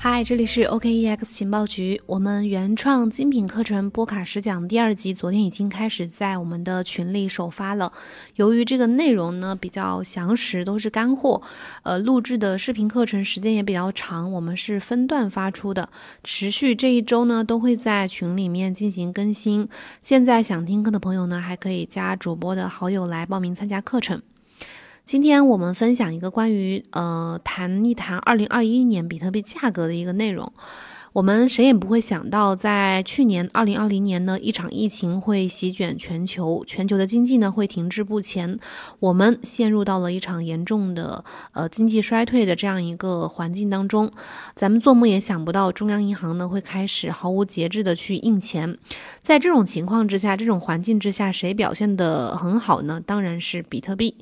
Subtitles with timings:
[0.00, 2.00] 嗨，这里是 OKEX 情报局。
[2.06, 7.92] 我们原创精品课程波卡十讲第二集，昨天已经开始在我们的群里首发了。
[8.36, 11.42] 由于这个内容呢比较详实，都是干货，
[11.82, 15.88] 呃，录制的视频课程时间也比较长，我们是分段发出的，
[16.22, 19.68] 持续这一周呢都会在群里面进行更新。
[20.00, 24.22] 现在想听课的朋友呢，还可以加主播的好友来报名参加课程。
[25.08, 30.52] 今天我们分享一个关于呃谈一谈二零二一年比特币价格的一个内容。
[31.12, 38.58] 我们谁也不会想到，在去年二零二零年呢，一场疫情会席卷全球，全球的经济呢会停滞不前，
[39.00, 44.10] 我们陷入到了一场严重的呃经济衰退的这样一个环境当中。
[44.54, 48.76] 咱们做梦也想不到，中央银行呢会开始毫无节制的去印钱。
[49.20, 53.00] 在这种情况之下，这种环境之下，谁表现的很好呢？
[53.04, 54.14] 当然是比特币。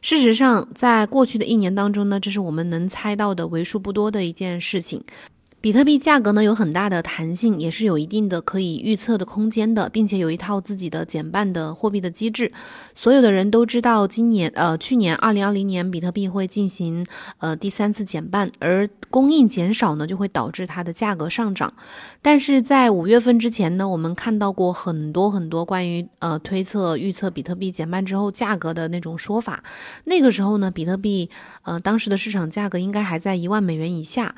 [0.00, 5.04] 事实上，在过去的一年当中呢，这是我们能猜到的为数不多的一件事情。
[5.62, 12.50] 比特币价格呢有很大的弹性，也是有一定的可以预测的空间的，并且有一套自己的减半的货币的机制。
[12.96, 17.06] 所有的人都知道，今年呃去年二零二零年比特币会进行
[17.38, 21.72] 呃第三次减半，而供应减少呢就会导致它的价格上涨。
[22.20, 29.62] 但是在五月份之前呢，我们看到过很多很多关于呃推测预测比特币减半之后价格的那种说法。
[30.06, 31.30] 那个时候呢，比特币
[31.62, 34.34] 呃当时的市场价格应该还在一万美元以下。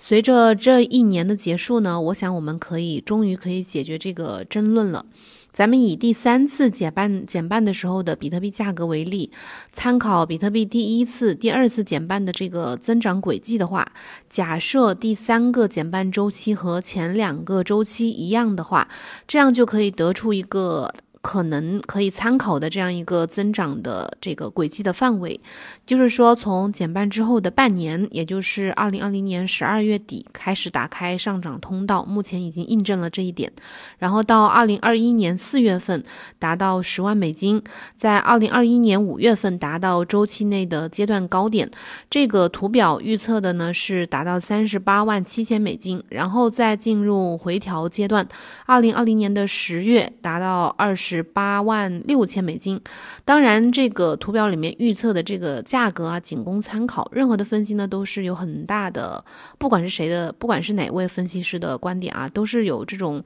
[0.00, 5.06] 随着这一年的结束呢，我想我们可以终于可以解决这个争论了。
[5.50, 9.30] 咱们以第三次减半减半的时候的比特币价格为例，
[9.72, 13.90] 参考比特币第一次、第二次减半的这个增长轨迹的话，
[14.28, 18.88] 假设第三个减半周期和前两个周期一样的话，
[19.26, 20.92] 这样就可以得出一个。
[21.20, 25.40] 可能可以参考的这样一个增长的这个轨迹的范围，
[25.84, 33.52] 就是说从减半之后的半年，也就是二零二零年十二月底开始打开上涨通道，目前已经印证了这一点。
[33.98, 36.02] 然后到二零二一年四月份
[36.38, 37.62] 达到十万美金，
[37.94, 41.68] 在二零二一年五月份达到周期内的阶段高点。
[42.08, 48.26] 这个图表预测的呢是达到三十八万七千美金，然后再进入回调阶段。
[48.66, 51.17] 二零二零年的十月达到二十。
[51.18, 52.80] 是八万六千美金，
[53.24, 57.06] 当然这个图表里面预测的这个价格啊，仅供参考。
[57.12, 59.24] 任何的分析呢，都是有很大的，
[59.58, 63.22] 不管是谁的，不管是哪位分析师的观点啊，都是有这种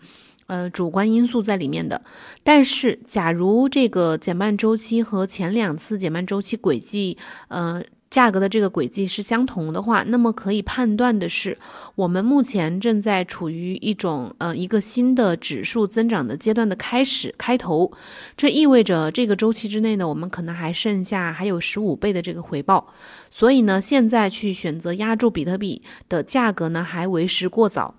[0.47, 2.03] 呃主观因素在里面的。
[2.42, 7.16] 但是，假如这个减半周期和前两次减半周期轨迹，
[7.48, 7.82] 呃。
[8.12, 11.56] 价格的这个轨迹是相同的话，那么可以判断的是，
[11.95, 17.91] 我们目前正在处于一种呃一个新的指数增长的阶段的开始开头。
[18.37, 22.93] 这意味着这个周期之内呢，我们可能还剩下还有十五倍的这个回报。
[23.31, 25.81] 所以呢，现在去选择压住比特币
[26.11, 27.95] 的价格呢，还为时过早。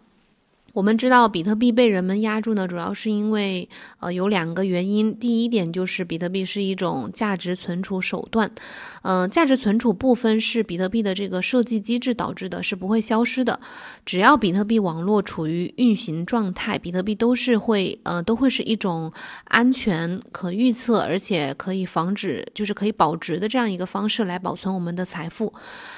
[0.74, 3.70] 我们知道比特币被人们压住呢，主要是因为
[4.00, 5.16] 呃有两个原因。
[5.16, 8.52] 第一点就是比特币是一种价值存储手段，
[9.04, 13.60] 嗯，价值存储部分是比特币的这个设计机制导致的，是不会消失的。
[14.04, 19.14] 只要比特币网络处于运行状态，比特币都是会呃都会是一种
[19.44, 25.54] 安全、可预测，而且可以防止就是可以保值的这样一个方式来保存我们的财富。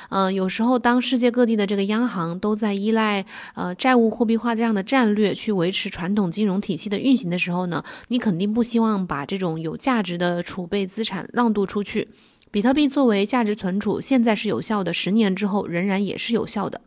[0.09, 12.07] 嗯，有时候当世界各地的这个央行都在依赖呃债务货币化这这样的战略去维持传统金融体系的运行的时候呢，你肯定不希望把这种有价值的储备资产让渡出去。
[12.49, 16.81] 比特币作为价值存储，现在是有效的，十年之后仍然也是有效的。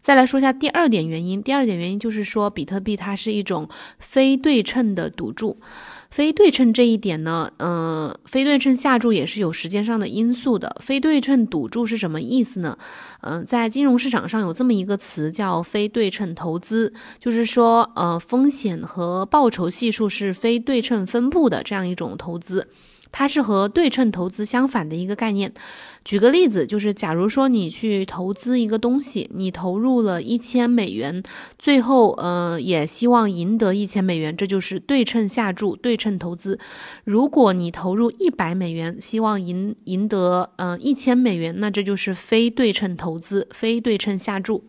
[0.00, 5.58] 再来说一下第二点原因，第二点原因就是说，比特币它是一种非对称的赌注。
[6.10, 10.74] 非对称这一点呢，嗯，非对称下注也是有时间上的因素的。
[10.80, 12.78] 非对称赌注是什么意思呢？
[13.20, 22.68] 嗯，在金融市场上有这么一个词叫非对称投资，就是说，呃，风险和报酬系数是非对称分布的这样一种投资。
[23.12, 25.52] 它是和对称投资相反的一个概念。
[26.04, 31.22] 举个例子，就是假如说你去投资一个东西，你投入了一千美元，
[31.58, 36.58] 最后呃也希望赢得一千美元，这就是对称下注、对称投资。
[37.04, 44.64] 如果你投入一百美元，希望赢赢得嗯一千美元，那这就是非对称投资、非对称下注。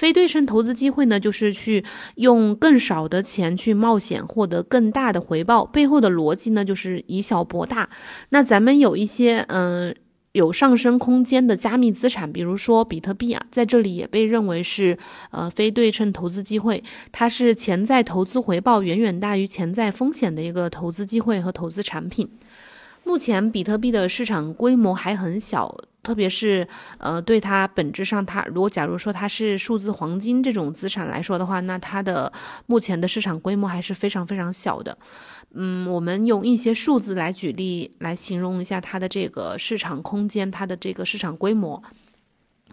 [0.00, 5.66] 非对称投资机会呢，就是去用更少的钱去冒险，获得更大的回报。
[5.66, 7.90] 背后的逻辑呢，就是以小博大。
[8.30, 9.94] 那咱们有一些嗯
[10.32, 14.96] 有上升空间的加密资产，比如说比特币啊，在这里也被认为是
[15.32, 16.82] 呃非对称投资机会。
[17.12, 22.26] 它是潜在投资回报远远大于潜在风险的一个投资机会和投资产品。
[23.04, 26.66] 目前比特币的市场规模还很小，特别是
[26.98, 32.32] 呃，对它本质上，它如果假如说它是数字黄金这种资产来说的话，那它的
[32.66, 34.96] 目前的市场规模还是非常非常小的。
[35.54, 41.82] 嗯，我们用一些数字来举例，来形容一下它的这个市场空间，它的这个市场规模。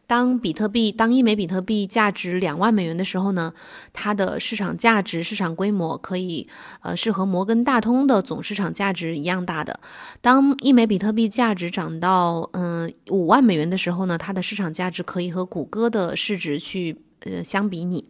[0.07, 3.53] 当比特币当一枚比特币价值两万美元的时候呢，
[3.91, 6.47] 它的市场价值、市场规模可以，
[6.81, 9.79] 呃，是和摩根大通的总市场价值一样大的。
[10.21, 18.07] 当一枚比特币价值涨到嗯五万美元的时候呢，它的市场价值可以和谷歌的市值去呃相比拟。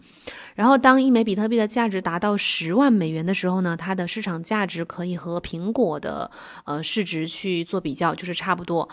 [0.53, 6.29] 然后当一枚比特币的价值达到十万美元的时候呢，它的市场价值可以和苹果的
[6.65, 8.87] 呃市值去做比较，就是差不多。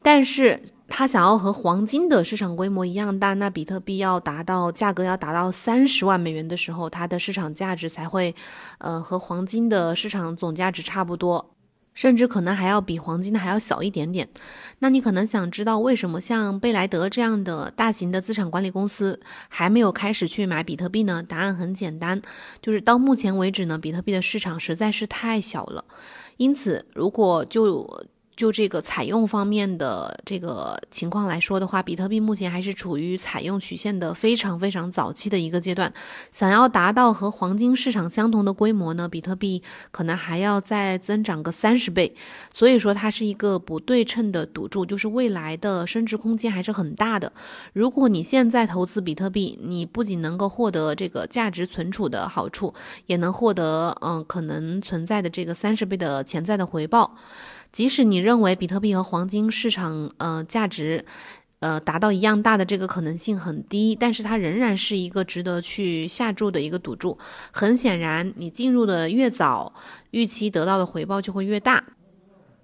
[0.00, 8.34] 但是他想要和黄金的市场规模一样大，那比特币要达到价格要达到三十万美元的时候，它的市场价值才会，
[8.78, 11.50] 呃，和黄金的市场总价值差不多，
[11.92, 14.28] 甚至可能还要比黄金的还要小一点点。
[14.78, 21.22] 那你可能想知道为什么像贝莱德这样的大型的资产管理公司还没有开始去买比特币呢？
[21.22, 22.22] 答案很简单，
[22.62, 25.84] 就是到目前为止呢，比特币的市场实在是太小了，
[26.36, 28.06] 因此如果就
[28.38, 35.92] 就这个采用方面的这个情况来说的话，比特币目前还是处于采用曲线的非常非常早期的一个阶段。
[36.30, 42.14] 想要达到和黄金市场相同的规模呢，比特币可能还要再增长个三十倍。
[42.54, 47.32] 所以说它是一个不对称的赌注，就是未来的升值空间还是很大的。
[47.72, 52.72] 如果你现在投资比特币，你不仅能够获得这个价值存储的好处，
[53.06, 57.16] 也能获得嗯可能存在的这个三十倍的潜在的回报。
[57.72, 61.04] 即使你认为比特币和黄金市场呃价值，
[61.60, 67.18] 呃达到一样大的这个可能性很低，但是它仍然是一个值得去下注的一个赌注。
[67.50, 69.72] 很显然，你进入的越早，
[70.12, 71.84] 预期得到的回报就会越大。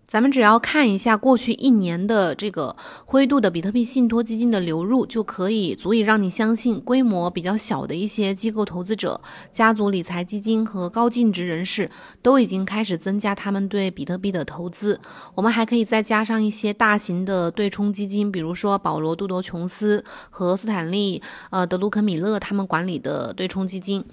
[0.07, 9.21] 咱们只要看一下过去一年的这个灰度的比特币信托基金的流入，就可以足以让你相信，规模比较小的一些机构投资者、
[9.51, 11.91] 家族理财基金和高净值人士
[12.23, 15.01] 都已经开始增加他们对比特币的投资。
[15.35, 21.19] 我们还可以再加上一些大型的对冲基金，比如说保罗·杜多琼斯和斯坦利·
[21.51, 24.05] 呃德鲁肯米勒他们管理的对冲基金。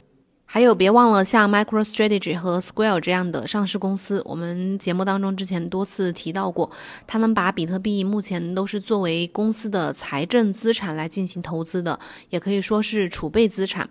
[0.54, 6.70] 还有，别忘了像 MicroStrategy 和 Square 这样的上市公司，我们节目当中之前多次提到过，
[7.08, 11.98] 他们把比特币目前都是作为公司的财政资产来进行投资的，
[12.32, 13.90] 也可以说是储备资产。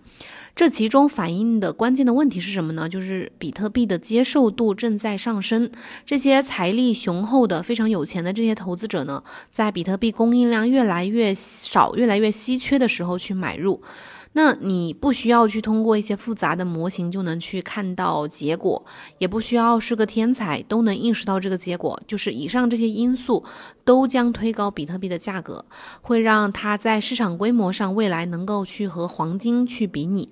[0.55, 2.87] 这其中反映的关键的问题是什么呢？
[2.87, 5.71] 就是比特币的接受度正在上升，
[6.05, 13.81] 这些财力雄厚的、非常有钱的这些投资者呢，在比特币供应量越来越少、越来越稀缺的时候去买入。
[14.33, 18.85] 那你不需要去通过一些复杂的模型就能去看到结果，
[19.19, 23.45] 也不需要是个天才都能意识到这个结果，就是以上这些因素
[23.85, 25.65] 都将推高比特币的价格，
[26.01, 30.29] 会让它在市场规模上未来能够去和黄金去比拟。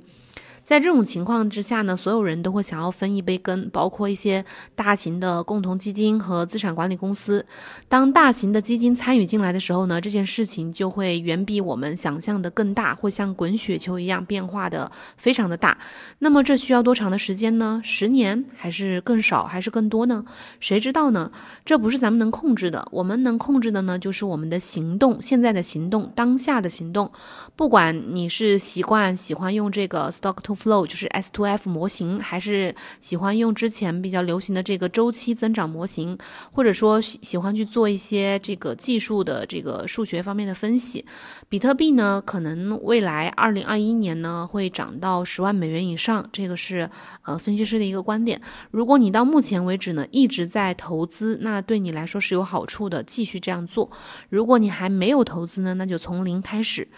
[0.69, 4.45] 在这种情况之下呢，所有人都会想要分一杯羹，包括一些
[4.75, 7.47] 大型的共同基金和资产管理公司。
[7.89, 15.79] 当大型的基金参与进来的时候呢，这件事情就会远比我们想象的更大，会像滚雪球一样变化的非常的大。
[16.19, 17.81] 那么这需要多长的时间呢？
[17.83, 20.23] 十年还是更少，还是更多呢？
[20.61, 21.33] 谁知道呢？
[21.65, 22.87] 这不是咱们能控制的。
[22.93, 27.11] 我们能控制的呢，就是我们的行动，现在的行动，当下的行动。
[27.57, 36.19] 不管你是习惯喜欢用这个 stock to Flow 就是 S2F 模型，还是喜欢用之前比较流行的这个周期增长模型，
[36.51, 41.05] 或者说喜欢去做一些这个技术的这个数学方面的分析。
[41.49, 46.91] 比特币呢，可能未来二零二一年呢会涨到十万美元以上，这个是
[47.23, 48.41] 呃分析师的一个观点。
[48.73, 53.91] 如果你到目前为止呢一直在投资，那对你来说是有好处的，继续这样做。
[54.29, 56.89] 如果你还没有投资呢，那就从零开始。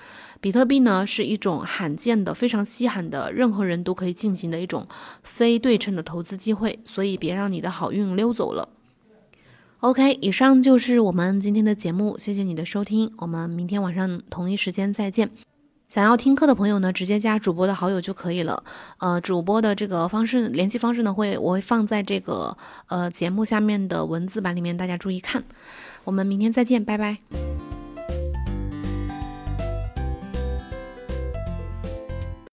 [0.40, 4.86] 比特币呢是一种罕见的、非常稀罕的，任何人都可以进行的一种
[5.22, 8.68] 非对称的投资机会，所以别让你的好运溜走了。
[9.80, 15.30] OK，以上就是我们今天的节目，谢谢你的收听，我们明天晚上同一时间再见。
[15.88, 18.62] 想要听课的朋友呢，直接加主播的好友就可以了。
[18.98, 22.56] 呃，主播的这个方式联系方式呢，会我会放在这个
[22.86, 25.42] 呃节目下面的文字版里面，大家注意看。
[26.04, 27.59] 我们明天再见，拜拜。